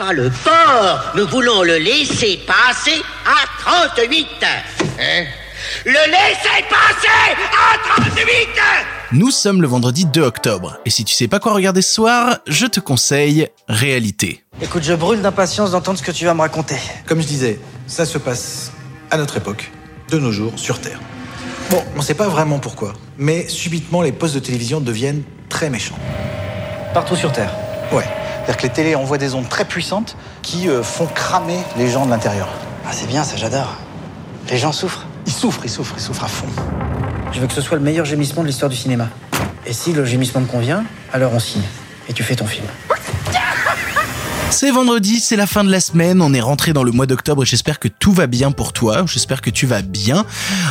Pas 0.00 0.14
le 0.14 0.30
port, 0.30 1.12
nous 1.14 1.28
voulons 1.28 1.62
le 1.62 1.76
laisser 1.76 2.40
passer 2.46 3.02
à 3.26 3.44
38. 3.60 4.26
Hein? 4.42 5.24
Le 5.84 5.92
laisser 5.92 6.64
passer 6.70 7.36
à 7.36 8.06
38 8.08 8.26
Nous 9.12 9.30
sommes 9.30 9.60
le 9.60 9.68
vendredi 9.68 10.06
2 10.06 10.22
octobre, 10.22 10.78
et 10.86 10.90
si 10.90 11.04
tu 11.04 11.12
sais 11.12 11.28
pas 11.28 11.38
quoi 11.38 11.52
regarder 11.52 11.82
ce 11.82 11.92
soir, 11.92 12.38
je 12.46 12.64
te 12.64 12.80
conseille 12.80 13.48
Réalité. 13.68 14.42
Écoute, 14.62 14.84
je 14.84 14.94
brûle 14.94 15.20
d'impatience 15.20 15.72
d'entendre 15.72 15.98
ce 15.98 16.02
que 16.02 16.12
tu 16.12 16.24
vas 16.24 16.32
me 16.32 16.40
raconter. 16.40 16.78
Comme 17.04 17.20
je 17.20 17.26
disais, 17.26 17.60
ça 17.86 18.06
se 18.06 18.16
passe 18.16 18.72
à 19.10 19.18
notre 19.18 19.36
époque, 19.36 19.70
de 20.08 20.18
nos 20.18 20.32
jours, 20.32 20.54
sur 20.56 20.80
Terre. 20.80 20.98
Bon, 21.68 21.84
on 21.94 22.00
sait 22.00 22.14
pas 22.14 22.28
vraiment 22.28 22.58
pourquoi, 22.58 22.94
mais 23.18 23.46
subitement 23.48 24.00
les 24.00 24.12
postes 24.12 24.34
de 24.34 24.40
télévision 24.40 24.80
deviennent 24.80 25.24
très 25.50 25.68
méchants. 25.68 25.98
Partout 26.94 27.16
sur 27.16 27.32
Terre. 27.32 27.54
Ouais. 27.92 28.06
C'est-à-dire 28.44 28.56
que 28.56 28.62
les 28.62 28.72
télés 28.72 28.94
envoient 28.94 29.18
des 29.18 29.34
ondes 29.34 29.48
très 29.48 29.64
puissantes 29.64 30.16
qui 30.42 30.68
euh, 30.68 30.82
font 30.82 31.06
cramer 31.06 31.58
les 31.76 31.88
gens 31.88 32.06
de 32.06 32.10
l'intérieur. 32.10 32.48
Ah, 32.86 32.90
c'est 32.92 33.06
bien, 33.06 33.22
ça, 33.22 33.36
j'adore. 33.36 33.76
Les 34.50 34.56
gens 34.56 34.72
souffrent. 34.72 35.06
Ils 35.26 35.32
souffrent, 35.32 35.60
ils 35.64 35.70
souffrent, 35.70 35.94
ils 35.96 36.02
souffrent 36.02 36.24
à 36.24 36.28
fond. 36.28 36.46
Je 37.32 37.40
veux 37.40 37.46
que 37.46 37.52
ce 37.52 37.60
soit 37.60 37.76
le 37.76 37.82
meilleur 37.82 38.06
gémissement 38.06 38.42
de 38.42 38.48
l'histoire 38.48 38.70
du 38.70 38.76
cinéma. 38.76 39.08
Et 39.66 39.72
si 39.72 39.92
le 39.92 40.04
gémissement 40.04 40.40
me 40.40 40.46
convient, 40.46 40.84
alors 41.12 41.32
on 41.34 41.38
signe. 41.38 41.62
Et 42.08 42.12
tu 42.12 42.22
fais 42.22 42.34
ton 42.34 42.46
film. 42.46 42.66
C'est 44.50 44.72
vendredi, 44.72 45.20
c'est 45.20 45.36
la 45.36 45.46
fin 45.46 45.62
de 45.62 45.70
la 45.70 45.78
semaine, 45.78 46.20
on 46.20 46.34
est 46.34 46.40
rentré 46.40 46.72
dans 46.72 46.82
le 46.82 46.90
mois 46.90 47.06
d'octobre 47.06 47.44
et 47.44 47.46
j'espère 47.46 47.78
que 47.78 47.86
tout 47.86 48.12
va 48.12 48.26
bien 48.26 48.50
pour 48.50 48.72
toi, 48.72 49.04
j'espère 49.06 49.42
que 49.42 49.48
tu 49.48 49.64
vas 49.64 49.80
bien. 49.80 50.26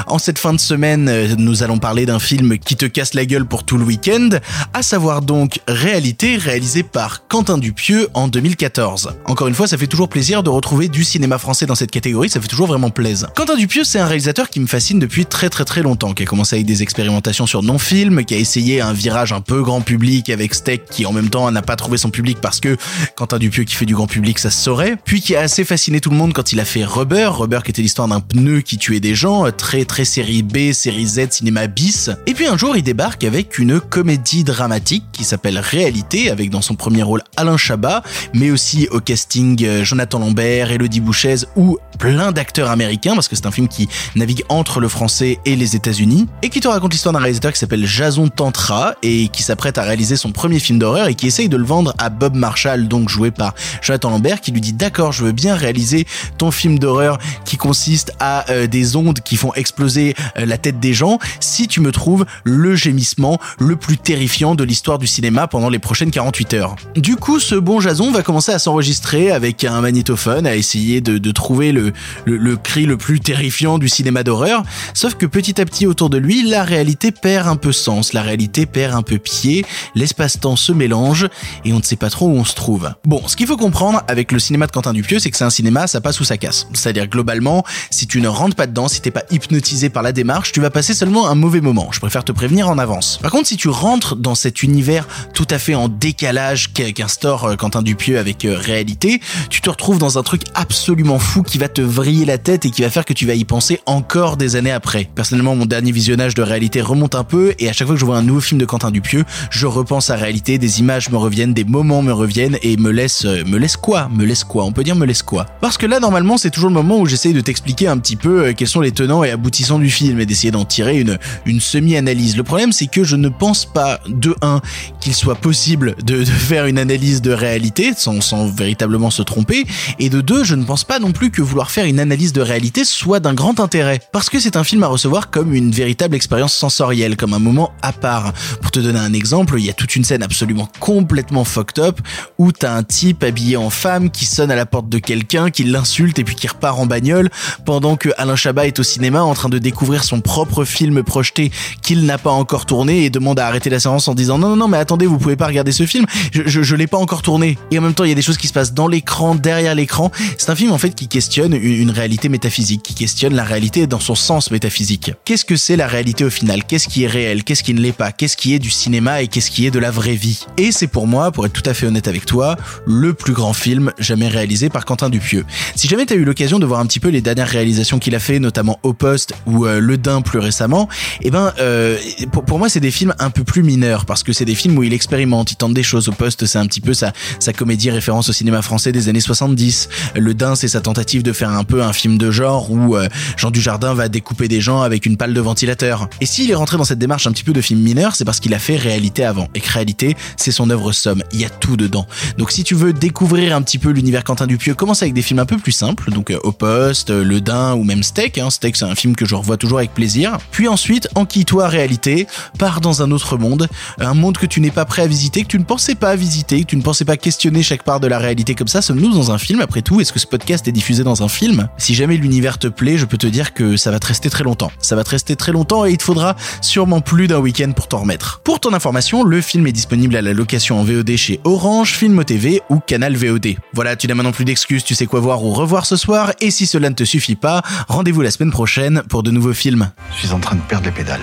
En 0.06 0.20
cette 0.20 0.38
fin 0.38 0.54
de 0.54 0.60
semaine, 0.60 1.08
euh, 1.08 1.36
nous 1.38 1.64
allons 1.64 1.80
parler 1.80 2.06
d'un 2.06 2.20
film 2.20 2.60
qui 2.60 2.76
te 2.76 2.86
casse 2.86 3.14
la 3.14 3.26
gueule 3.26 3.46
pour 3.46 3.64
tout 3.64 3.78
le 3.78 3.86
week-end, 3.86 4.30
à 4.74 4.84
savoir 4.84 5.22
donc 5.22 5.62
Réalité, 5.68 6.36
réalisé 6.36 6.84
par 6.84 7.26
Quentin 7.28 7.58
Dupieux 7.58 8.10
en 8.14 8.28
2014. 8.28 9.14
Encore 9.26 9.48
une 9.48 9.56
fois, 9.56 9.66
ça 9.66 9.78
fait 9.78 9.88
toujours 9.88 10.10
plaisir 10.10 10.44
de 10.44 10.50
retrouver 10.50 10.90
du 10.90 11.06
cinéma 11.06 11.38
français 11.38 11.66
dans 11.66 11.76
cette 11.76 11.92
catégorie, 11.92 12.30
ça 12.30 12.42
fait 12.42 12.48
toujours 12.48 12.68
vraiment 12.68 12.90
plaisir. 12.90 13.30
Quentin 13.34 13.56
Dupieux, 13.56 13.86
c'est 13.86 14.00
un 14.00 14.08
réalisateur 14.08 14.50
qui 14.50 14.60
me 14.60 14.68
fascine 14.68 15.00
depuis 15.00 15.26
très 15.26 15.50
très 15.50 15.64
très 15.64 15.84
longtemps, 15.84 16.14
qui 16.14 16.24
a 16.24 16.26
commencé 16.26 16.58
avec 16.58 16.66
des 16.66 16.84
expérimentations 16.84 17.48
sur 17.48 17.64
non-film, 17.64 18.26
qui 18.26 18.36
a 18.36 18.38
essayé 18.38 18.82
un 18.82 18.94
virage 18.94 19.32
un 19.32 19.42
peu 19.42 19.64
grand 19.64 19.82
public 19.82 20.30
avec 20.30 20.54
Steak, 20.54 20.84
qui 20.92 21.06
en 21.06 21.14
même 21.14 21.30
temps 21.30 21.50
n'a 21.50 21.62
pas 21.62 21.78
trouvé 21.78 21.98
son 21.98 22.10
public 22.10 22.40
parce 22.42 22.60
que 22.60 22.76
Quentin 23.16 23.40
Dupieux 23.40 23.64
qui 23.70 23.76
fait 23.76 23.86
du 23.86 23.96
grand 23.96 24.08
public, 24.08 24.40
ça 24.40 24.50
se 24.50 24.62
saurait. 24.62 24.98
Puis 25.06 25.22
qui 25.22 25.36
a 25.36 25.42
assez 25.42 25.64
fasciné 25.64 26.02
tout 26.02 26.10
le 26.10 26.18
monde 26.18 26.34
quand 26.34 26.52
il 26.52 26.60
a 26.60 26.66
fait 26.66 26.84
Rubber. 26.84 27.30
Rubber 27.32 27.60
qui 27.64 27.72
était 27.72 27.82
l'histoire 27.82 28.08
d'un 28.08 28.20
pneu 28.20 28.62
qui 28.62 28.78
tuait 28.78 29.00
des 29.00 29.16
gens, 29.16 29.50
très 29.52 29.86
très 29.86 30.06
série 30.06 30.44
B, 30.44 30.72
série 30.74 31.06
Z, 31.06 31.28
cinéma 31.32 31.68
bis. 31.68 32.10
Et 32.26 32.34
puis 32.34 32.48
un 32.48 32.58
jour, 32.58 32.76
il 32.76 32.84
débarque 32.84 33.24
avec 33.24 33.60
une 33.60 33.80
comédie 33.80 34.44
dramatique 34.44 35.04
qui 35.14 35.24
s'appelle 35.24 35.60
Réalité, 35.60 36.32
avec 36.32 36.50
dans 36.50 36.62
son 36.62 36.76
premier 36.76 37.04
rôle 37.04 37.22
Alain 37.38 37.58
Chabat, 37.58 38.04
mais 38.34 38.52
aussi 38.52 38.88
au 38.92 39.00
casting 39.00 39.64
euh, 39.64 39.84
Jonathan 39.84 40.20
Lambert, 40.20 40.72
Elodie 40.72 41.00
Bouchez 41.00 41.36
ou 41.56 41.78
plein 42.00 42.32
d'acteurs 42.32 42.72
américains, 42.72 43.14
parce 43.14 43.28
que 43.28 43.36
c'est 43.36 43.46
un 43.46 43.52
film 43.52 43.68
qui 43.68 43.88
navigue 44.16 44.44
entre 44.50 44.80
le 44.80 44.88
français 44.88 45.40
et 45.46 45.56
les 45.56 45.76
États-Unis, 45.76 46.28
et 46.42 46.50
qui 46.50 46.60
te 46.60 46.68
raconte 46.68 46.94
l'histoire 46.94 47.14
d'un 47.14 47.20
réalisateur 47.20 47.54
qui 47.54 47.60
s'appelle 47.60 47.86
Jason 47.86 48.30
Tantra, 48.30 48.96
et 49.04 49.28
qui 49.28 49.44
s'apprête 49.44 49.78
à 49.78 49.84
réaliser 49.84 50.16
son 50.16 50.32
premier 50.32 50.60
film 50.60 50.80
d'horreur, 50.80 51.08
et 51.08 51.16
qui 51.16 51.28
essaye 51.28 51.50
de 51.50 51.58
le 51.58 51.66
vendre 51.66 51.94
à 52.00 52.10
Bob 52.10 52.36
Marshall, 52.36 52.88
donc 52.88 53.10
joué 53.10 53.32
par 53.32 53.54
Jonathan 53.82 54.10
Lambert, 54.10 54.42
qui 54.42 54.52
lui 54.52 54.62
dit 54.62 54.74
d'accord, 54.74 55.12
je 55.12 55.24
veux 55.24 55.32
bien 55.32 55.56
réaliser 55.56 56.06
ton 56.38 56.52
film 56.52 56.80
d'horreur 56.80 57.18
qui 57.46 57.58
consiste 57.58 58.12
à 58.20 58.50
euh, 58.50 58.68
des 58.68 58.96
ondes 58.96 59.20
qui 59.20 59.36
font 59.36 59.54
exploser 59.54 60.16
euh, 60.38 60.46
la 60.46 60.58
tête 60.58 60.80
des 60.80 60.94
gens, 60.94 61.20
si 61.40 61.68
tu 61.68 61.82
me 61.82 61.92
trouves 61.92 62.26
le 62.44 62.76
gémissement 62.76 63.40
le 63.60 63.76
plus 63.76 63.98
terrifiant 63.98 64.56
de 64.56 64.64
l'histoire 64.64 64.98
du 64.98 65.08
cinéma 65.08 65.48
pendant 65.48 65.70
les 65.70 65.80
prochaines 65.80 66.12
48 66.12 66.54
heures. 66.54 66.76
Du 66.96 67.16
coup, 67.16 67.40
ce 67.40 67.56
bon 67.56 67.80
Jason 67.80 68.12
va 68.12 68.22
commencer 68.22 68.52
à 68.52 68.60
s'enregistrer 68.60 69.32
avec 69.32 69.64
un 69.64 69.82
magnétophone, 69.82 70.48
à 70.48 70.56
essayer 70.56 71.02
de, 71.02 71.32
trouver 71.32 71.72
le, 71.72 71.94
le, 72.26 72.58
cri 72.58 72.86
le 72.86 72.98
plus 72.98 73.20
terrifiant 73.20 73.78
du 73.78 73.88
cinéma 73.88 74.24
d'horreur, 74.24 74.64
sauf 74.94 75.16
que 75.16 75.26
petit 75.26 75.62
à 75.62 75.66
petit 75.66 75.86
autour 75.86 76.10
de 76.10 76.18
lui, 76.18 76.48
la 76.48 76.64
réalité 76.64 77.12
perd 77.12 77.48
un 77.48 77.56
peu 77.56 77.72
sens, 77.72 78.14
la 78.14 78.22
réalité 78.22 78.66
perd 78.66 78.96
un 78.96 79.02
peu 79.02 79.18
pied, 79.18 79.66
l'espace-temps 79.96 80.56
se 80.56 80.72
mélange 80.72 81.28
et 81.66 81.74
on 81.74 81.78
ne 81.78 81.84
sait 81.84 81.96
pas 81.96 82.10
trop 82.10 82.28
où 82.28 82.36
on 82.36 82.46
se 82.46 82.56
trouve. 82.56 82.92
Bon, 83.06 83.22
ce 83.28 83.36
faut 83.50 83.58
comprendre 83.58 84.04
avec 84.08 84.32
le 84.32 84.38
cinéma 84.38 84.68
de 84.68 84.72
Quentin 84.72 84.94
Dupieux, 84.94 85.18
c'est 85.18 85.32
que 85.32 85.38
c'est 85.38 85.44
un 85.44 85.50
cinéma, 85.50 85.88
ça 85.88 86.02
passe 86.02 86.20
ou 86.20 86.24
ça 86.24 86.38
casse. 86.38 86.68
C'est-à-dire 86.74 87.08
globalement, 87.08 87.64
si 87.90 88.06
tu 88.06 88.22
ne 88.22 88.28
rentres 88.28 88.56
pas 88.56 88.68
dedans, 88.68 88.88
si 88.88 89.02
t'es 89.02 89.10
pas 89.10 89.24
hypnotisé 89.32 89.90
par 89.90 90.04
la 90.04 90.12
démarche, 90.12 90.52
tu 90.52 90.62
vas 90.62 90.70
passer 90.70 90.94
seulement 90.94 91.28
un 91.28 91.34
mauvais 91.34 91.60
moment. 91.60 91.90
Je 91.92 92.00
préfère 92.00 92.24
te 92.24 92.32
prévenir 92.32 92.70
en 92.70 92.78
avance. 92.78 93.18
Par 93.24 93.32
contre, 93.32 93.48
si 93.48 93.58
tu 93.58 93.68
rentres 93.68 94.16
dans 94.16 94.36
cet 94.36 94.62
univers 94.62 95.08
tout 95.34 95.48
à 95.50 95.58
fait 95.58 95.74
en 95.74 95.88
décalage 95.88 96.74
qu'instaure 96.74 97.46
euh, 97.46 97.56
Quentin 97.56 97.82
Dupieux 97.82 98.20
avec 98.20 98.46
euh, 98.46 98.56
réalité, 98.56 99.20
tu 99.50 99.62
te 99.62 99.70
retrouves 99.72 99.98
dans 99.98 100.20
un 100.20 100.22
truc 100.22 100.44
absolument 100.54 101.18
fou 101.18 101.42
qui 101.42 101.58
va 101.58 101.70
te 101.70 101.82
vriller 101.82 102.26
la 102.26 102.38
tête 102.38 102.68
et 102.68 102.70
qui 102.70 102.84
va 102.84 102.92
faire 102.92 103.04
que 103.04 103.14
tu 103.14 103.26
vas 103.26 103.34
y 103.34 103.46
penser 103.46 103.80
encore 103.88 104.38
des 104.38 104.58
années 104.58 104.72
après. 104.72 105.10
Personnellement, 105.16 105.56
mon 105.56 105.66
dernier 105.66 105.92
visionnage 105.92 106.36
de 106.36 106.44
réalité 106.44 106.82
remonte 106.82 107.16
un 107.16 107.24
peu 107.24 107.56
et 107.58 107.68
à 107.68 107.74
chaque 107.74 107.88
fois 107.88 107.96
que 107.96 108.00
je 108.00 108.06
vois 108.06 108.18
un 108.18 108.22
nouveau 108.22 108.42
film 108.42 108.60
de 108.60 108.66
Quentin 108.66 108.92
Dupieux, 108.92 109.26
je 109.50 109.66
repense 109.66 110.12
à 110.12 110.18
réalité, 110.18 110.60
des 110.60 110.82
images 110.82 111.10
me 111.10 111.18
reviennent, 111.18 111.56
des 111.56 111.64
moments 111.64 112.04
me 112.04 112.14
reviennent 112.14 112.60
et 112.62 112.78
me 112.78 112.92
laisse 112.92 113.26
euh, 113.40 113.46
me 113.46 113.58
laisse 113.58 113.78
quoi 113.78 114.10
Me 114.14 114.26
laisse 114.26 114.44
quoi 114.44 114.66
On 114.66 114.72
peut 114.72 114.84
dire 114.84 114.96
me 114.96 115.06
laisse 115.06 115.24
quoi 115.24 115.46
Parce 115.62 115.78
que 115.78 115.86
là 115.86 116.00
normalement, 116.00 116.38
c'est 116.38 116.50
toujours 116.50 116.70
le 116.70 116.76
moment 116.76 117.00
où 117.00 117.06
j'essaye 117.06 117.34
de 117.34 117.42
t'expliquer 117.42 117.88
un 117.88 117.98
petit 117.98 118.16
peu 118.16 118.46
euh, 118.46 118.54
quels 118.56 118.68
sont 118.68 118.82
les 118.82 118.92
tenants 118.92 119.24
et 119.24 119.32
aboutissants 119.32 119.80
du 119.80 119.90
film 119.90 120.20
et 120.20 120.26
d'essayer 120.26 120.52
d'en 120.52 120.66
tirer 120.66 121.00
une 121.00 121.18
une 121.46 121.60
semi-analyse. 121.60 122.38
Le 122.38 122.44
problème, 122.44 122.72
c'est 122.72 122.88
que 122.88 123.04
je 123.04 123.16
ne 123.16 123.30
pense 123.30 123.66
pas 123.66 124.00
de 124.08 124.36
un 124.42 124.62
qu'il 125.00 125.14
soit 125.14 125.36
possible 125.36 125.96
de, 126.04 126.20
de 126.20 126.26
faire 126.26 126.66
une 126.66 126.78
analyse 126.78 127.22
de 127.22 127.32
réalité 127.32 127.94
sans 127.96 128.22
sans 128.22 128.48
véritablement 128.48 129.10
se 129.10 129.22
tromper 129.22 129.66
et 130.00 130.10
de 130.10 130.22
deux, 130.22 130.44
je 130.44 130.56
ne 130.56 130.64
pense 130.64 130.84
pas 130.84 131.00
non 131.00 131.12
plus 131.12 131.32
que 131.32 131.42
vouloir 131.42 131.72
faire 131.72 131.86
une 131.86 132.00
analyse 132.00 132.34
de 132.34 132.42
réalité 132.42 132.84
soit 132.84 133.20
d'un 133.20 133.34
grand 133.34 133.60
intérêt. 133.60 134.00
Parce 134.12 134.30
que 134.30 134.40
c'est 134.40 134.56
un 134.56 134.64
film 134.64 134.84
à 134.84 134.88
recevoir 134.88 135.30
comme 135.30 135.54
une 135.54 135.72
véritable 135.72 136.16
expérience 136.16 136.54
sensorielle, 136.54 137.16
comme 137.18 137.34
un 137.34 137.40
moment 137.40 137.72
à 137.82 137.92
part. 137.92 138.34
Pour 138.62 138.72
te 138.72 138.80
donner 138.80 139.00
un 139.00 139.14
exemple, 139.14 139.56
il 139.58 139.66
y 139.66 139.70
a 139.70 139.74
toute 139.74 139.96
une 139.96 140.04
scène 140.04 140.24
absolument 140.24 140.70
complètement 140.80 141.44
fucked 141.44 141.84
up 141.84 142.00
où 142.38 142.52
t'as 142.52 142.76
un 142.76 142.84
type 142.84 143.24
habillé 143.30 143.58
en 143.58 143.70
femme 143.70 144.10
qui 144.10 144.26
sonne 144.26 144.50
à 144.50 144.56
la 144.56 144.66
porte 144.66 144.90
de 144.90 144.98
quelqu'un, 144.98 145.52
qui 145.52 145.64
l'insulte 145.64 146.18
et 146.20 146.24
puis 146.24 146.36
qui 146.36 146.48
repart 146.48 146.80
en 146.80 146.86
bagnole 146.88 147.30
pendant 147.64 147.96
que 147.96 148.10
Alain 148.18 148.36
Chabat 148.36 148.68
est 148.68 148.80
au 148.80 148.84
cinéma 148.84 149.22
en 149.22 149.36
train 149.36 149.50
de 149.50 149.60
découvrir 149.60 150.04
son 150.04 150.20
propre 150.20 150.66
film 150.66 151.04
projeté 151.04 151.52
qu'il 151.84 152.06
n'a 152.06 152.18
pas 152.18 152.32
encore 152.32 152.66
tourné 152.66 153.06
et 153.06 153.10
demande 153.10 153.40
à 153.40 153.46
arrêter 153.46 153.70
la 153.70 153.80
séance 153.80 154.08
en 154.08 154.16
disant 154.16 154.38
non 154.40 154.50
non 154.50 154.56
non 154.56 154.68
mais 154.68 154.78
attendez 154.78 155.06
vous 155.06 155.20
pouvez 155.20 155.36
pas 155.36 155.48
regarder 155.48 155.72
ce 155.72 155.86
film. 155.86 156.06
Je, 156.34 156.42
je, 156.48 156.64
je 156.64 156.76
l'ai 156.76 156.88
pas 156.88 156.98
encore 156.98 157.22
tourné. 157.22 157.58
Et 157.72 157.78
en 157.78 157.82
même 157.82 157.94
temps 157.94 158.04
il 158.04 158.10
y 158.10 158.14
a 158.14 158.16
des 158.16 158.22
choses 158.22 158.38
qui 158.38 158.48
se 158.48 158.54
passent 158.54 158.74
dans 158.74 158.88
l'écran 158.88 159.36
derrière 159.36 159.76
l'écran. 159.76 160.12
C'est 160.38 160.50
un 160.50 160.56
film 160.56 160.72
en 160.72 160.80
fait 160.80 160.96
qui 160.96 161.08
questionne 161.08 161.54
une, 161.54 161.92
réalité 161.92 162.30
métaphysique 162.30 162.82
qui 162.84 162.96
questionne 162.96 163.36
la 163.36 163.44
réalité 163.44 163.86
dans 163.86 164.00
son 164.00 164.16
sens 164.16 164.52
métaphysique. 164.52 165.12
Qu'est-ce 165.26 165.46
que 165.46 165.56
c'est 165.56 165.76
la 165.76 165.88
réalité 165.88 166.24
au 166.24 166.30
final? 166.30 166.64
Qu'est-ce 166.64 166.88
qui 166.88 167.04
est 167.04 167.08
réel? 167.08 167.44
Qu'est-ce 167.44 167.64
qui 167.64 167.74
ne 167.74 167.82
l'est 167.82 167.92
pas? 167.92 168.12
Qu'est-ce 168.12 168.38
qui 168.38 168.54
est 168.54 168.60
du 168.60 168.70
cinéma 168.70 169.22
et 169.22 169.28
qu'est-ce 169.28 169.52
qui 169.52 169.66
est 169.66 169.72
de 169.72 169.80
la 169.80 169.92
vraie 169.92 170.16
vie? 170.16 170.40
Et 170.58 170.72
c'est 170.72 170.88
pour 170.88 171.08
moi 171.08 171.32
pour 171.32 171.46
être 171.46 171.54
tout 171.54 171.68
à 171.70 171.74
fait 171.74 171.86
honnête 171.86 172.08
avec 172.08 172.26
toi 172.26 172.56
le 172.86 173.14
plus 173.20 173.34
grand 173.34 173.54
film 173.54 173.92
jamais 174.00 174.28
réalisé 174.28 174.70
par 174.70 174.86
Quentin 174.86 175.10
Dupieux. 175.10 175.46
Si 175.76 175.88
jamais 175.88 176.06
tu 176.06 176.14
as 176.14 176.16
eu 176.16 176.24
l'occasion 176.24 176.58
de 176.58 176.66
voir 176.66 176.80
un 176.80 176.86
petit 176.86 177.00
peu 177.00 177.10
les 177.10 177.22
dernières 177.22 177.48
réalisations 177.48 178.00
qu'il 178.00 178.16
a 178.16 178.20
fait 178.20 178.40
notamment 178.40 178.80
Au 178.82 178.94
Poste 178.94 179.34
ou 179.46 179.66
euh, 179.66 179.80
Le 179.80 179.98
Dain 179.98 180.22
plus 180.22 180.40
récemment 180.40 180.90
et 181.22 181.30
ben 181.30 181.54
euh, 181.60 181.98
pour, 182.32 182.46
pour 182.46 182.58
moi 182.58 182.70
c'est 182.70 182.80
des 182.80 182.92
films 182.92 183.14
un 183.20 183.30
peu 183.30 183.44
plus 183.44 183.62
mineurs 183.62 184.06
parce 184.06 184.24
que 184.24 184.34
c'est 184.34 184.46
des 184.46 184.56
films 184.56 184.78
où 184.78 184.84
il 184.84 184.94
expérimente 184.94 185.52
il 185.52 185.58
tente 185.58 185.74
des 185.74 185.84
choses. 185.84 186.10
Au 186.10 186.14
Poste 186.14 186.46
c'est 186.46 186.58
un 186.58 186.66
petit 186.66 186.82
peu 186.82 186.94
sa, 186.94 187.12
sa 187.40 187.54
comédie 187.54 187.92
référence 187.92 188.30
au 188.30 188.34
cinéma 188.34 188.62
français 188.62 188.92
des 188.92 189.10
années 189.10 189.20
70 189.20 189.90
Le 190.16 190.34
Dain 190.34 190.56
c'est 190.56 190.70
sa 190.70 190.82
tentative 190.82 191.22
de 191.22 191.34
faire 191.34 191.50
un 191.50 191.64
peu 191.64 191.84
un 191.84 191.94
film 191.94 192.18
de 192.18 192.32
genre 192.32 192.72
où 192.72 192.96
euh, 192.96 193.08
Jean 193.38 193.52
Dujardin 193.52 193.94
va 193.94 194.08
découper 194.08 194.48
des 194.48 194.62
gens 194.62 194.82
avec 194.82 195.06
une 195.06 195.18
pale 195.18 195.34
de 195.34 195.42
ventilateur. 195.42 196.10
Et 196.22 196.26
s'il 196.26 196.50
est 196.50 196.56
rentré 196.56 196.78
dans 196.78 196.86
cette 196.86 197.00
démarche 197.00 197.28
un 197.28 197.32
petit 197.32 197.44
peu 197.44 197.54
de 197.54 197.62
film 197.62 197.82
mineur 197.82 198.16
c'est 198.16 198.26
parce 198.26 198.40
qu'il 198.40 198.54
a 198.54 198.60
fait 198.60 198.78
réalité 198.78 199.26
avant. 199.26 199.50
Et 199.56 199.60
que 199.60 199.70
réalité 199.70 200.16
c'est 200.38 200.52
son 200.52 200.70
œuvre 200.70 200.94
somme. 200.94 201.22
Il 201.34 201.42
y 201.42 201.46
a 201.46 201.50
tout 201.50 201.78
dedans. 201.78 202.08
Donc 202.38 202.52
si 202.52 202.64
tu 202.64 202.76
veux 202.76 202.94
découvrir 203.00 203.56
un 203.56 203.62
petit 203.62 203.78
peu 203.78 203.90
l'univers 203.90 204.24
Quentin 204.24 204.46
Dupieux. 204.46 204.76
Commence 204.76 205.02
avec 205.02 205.14
des 205.14 205.22
films 205.22 205.40
un 205.40 205.46
peu 205.46 205.58
plus 205.58 205.72
simples 205.72 206.12
donc 206.12 206.32
euh, 206.32 206.40
Au 206.44 206.52
Poste 206.52 207.10
Le 207.10 207.40
Dain 207.42 207.74
ou 207.74 207.84
même 207.84 208.04
Steak 208.04 208.38
hein. 208.38 208.50
Steak 208.50 208.76
c'est 208.76 208.86
un 208.86 208.96
film 208.96 209.16
que 209.16 209.26
je 209.26 209.36
revois 209.36 209.58
toujours 209.58 209.80
avec 209.80 209.94
plaisir. 209.94 210.38
Puis 210.52 210.68
ensuite 210.68 211.08
enquille-toi 211.16 211.68
réalité 211.68 212.28
pars 212.58 212.82
dans 212.82 213.02
un 213.02 213.12
autre 213.12 213.38
monde. 213.38 213.68
Un 214.00 214.14
monde 214.14 214.38
que 214.38 214.46
tu 214.46 214.60
n'es 214.60 214.70
pas 214.70 214.86
prêt 214.86 215.02
à 215.02 215.08
visiter 215.08 215.44
que 215.44 215.48
tu 215.48 215.58
ne 215.58 215.64
pensais 215.64 215.96
pas 215.96 216.16
visiter 216.16 216.62
que 216.62 216.68
tu 216.68 216.76
ne 216.76 216.82
pensais 216.82 217.06
pas 217.06 217.18
questionner 217.18 217.64
chaque 217.64 217.84
part 217.84 218.00
de 218.00 218.08
la 218.08 218.20
réalité 218.20 218.54
comme 218.54 218.68
ça. 218.68 218.82
Sommes-nous 218.82 219.14
dans 219.14 219.32
un 219.32 219.38
film 219.38 219.62
après 219.62 219.82
tout? 219.82 220.02
Est-ce 220.02 220.12
que 220.12 220.20
ce 220.20 220.28
podcast 220.28 220.68
est 220.68 220.74
diffusé 220.74 221.04
dans 221.04 221.24
un 221.24 221.30
film? 221.30 221.70
Si 221.78 221.96
jamais 221.96 222.18
l'univers 222.18 222.58
te 222.58 222.68
plaît 222.68 222.98
je 222.98 223.06
peux 223.06 223.18
te 223.18 223.28
dire 223.28 223.54
que 223.54 223.78
ça 223.78 223.92
va 223.92 224.00
te 224.00 224.08
rester 224.08 224.30
très 224.30 224.44
longtemps. 224.44 224.72
Ça 224.80 224.96
va 224.98 225.04
te 225.04 225.12
rester 225.12 225.36
très 225.38 225.54
longtemps 225.54 225.86
et 225.86 225.92
il 225.92 225.98
te 225.98 226.04
faudra 226.04 226.36
sûrement 226.62 227.00
plus 227.00 227.28
d'un 227.28 227.40
week-end 227.40 227.72
pour 227.72 227.88
t'en 227.88 228.00
remettre. 228.00 228.42
Pour 228.44 228.60
ton 228.60 228.74
information 228.74 229.24
le 229.24 229.40
film 229.42 229.66
est 229.68 229.72
disponible 229.72 230.16
à 230.16 230.22
la 230.22 230.34
location 230.34 230.80
en 230.80 230.84
VOD 230.84 231.16
chez 231.16 231.40
Orange 231.46 231.96
Film 231.96 232.26
TV 232.26 232.62
ou 232.70 232.80
Canal 232.90 233.16
VOD 233.16 233.50
voilà 233.74 233.96
tu 233.96 234.08
n'as 234.08 234.16
maintenant 234.16 234.32
plus 234.32 234.46
d'excuses 234.46 234.84
tu 234.84 234.96
sais 234.96 235.06
quoi 235.06 235.20
voir 235.20 235.44
ou 235.44 235.54
revoir 235.54 235.86
ce 235.86 235.96
soir 235.96 236.34
et 236.42 236.50
si 236.50 236.66
cela 236.66 236.90
ne 236.90 236.96
te 236.96 237.04
suffit 237.04 237.36
pas 237.36 237.62
rendez-vous 237.88 238.24
la 238.24 238.32
semaine 238.32 238.50
prochaine 238.50 239.04
pour 239.08 239.22
de 239.22 239.30
nouveaux 239.30 239.54
films 239.54 239.92
Je 240.16 240.26
suis 240.26 240.32
en 240.32 240.40
train 240.40 240.56
de 240.56 240.62
perdre 240.62 240.86
les 240.86 240.92
pédales. 240.92 241.22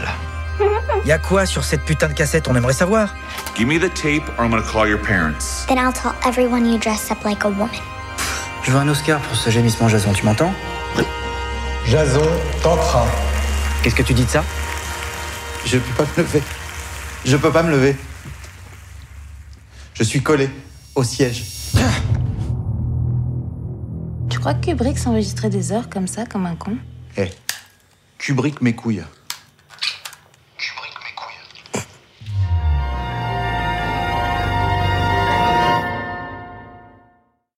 Y 1.05 1.11
a 1.11 1.19
quoi 1.19 1.45
sur 1.45 1.65
cette 1.65 1.85
putain 1.85 2.07
de 2.07 2.13
cassette 2.13 2.47
On 2.47 2.55
aimerait 2.55 2.73
savoir? 2.73 3.13
Give 3.57 3.67
me 3.67 3.81
the 3.81 3.93
tape 3.93 4.23
or 4.39 4.45
I'm 4.45 4.53
gonna 4.53 4.63
call 4.63 4.89
your 4.89 5.01
parents. 5.01 5.67
Then 5.67 5.79
I'll 5.79 5.93
tell 5.93 6.13
everyone 6.25 6.67
you 6.71 6.79
dress 6.79 7.11
up 7.11 7.25
like 7.25 7.45
a 7.45 7.49
woman. 7.49 7.69
Je 8.63 8.71
veux 8.71 8.79
un 8.79 8.87
Oscar 8.87 9.19
pour 9.19 9.37
ce 9.37 9.51
gémissement 9.51 9.89
Jason, 9.89 10.13
tu 10.13 10.25
m'entends? 10.25 10.55
Jason, 11.89 12.23
t'entrain. 12.63 13.07
Qu'est-ce 13.83 13.97
que 13.97 14.05
tu 14.05 14.15
dis 14.15 14.25
de 14.25 14.31
ça? 14.31 14.45
Je 15.65 15.79
peux 15.79 16.05
pas 16.05 16.07
me 16.17 16.23
lever. 16.23 16.43
Je 17.25 17.37
peux 17.37 17.51
pas 17.51 17.65
me 17.65 17.73
lever. 17.73 17.97
Je 19.95 20.05
suis 20.05 20.23
collé 20.23 20.49
au 20.97 21.05
siège. 21.05 21.45
Tu 24.29 24.39
crois 24.41 24.55
que 24.55 24.67
Kubrick 24.67 24.99
s'enregistrait 24.99 25.51
des 25.51 25.71
heures 25.71 25.89
comme 25.89 26.09
ça, 26.09 26.27
comme 26.27 26.47
un 26.47 26.57
con? 26.57 26.77
Eh, 27.17 27.31
Kubrick 28.19 28.61
mes 28.63 28.75
couilles. 28.75 29.05